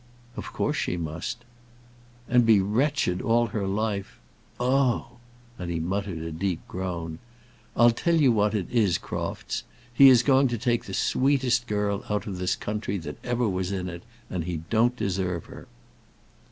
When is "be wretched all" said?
2.43-3.45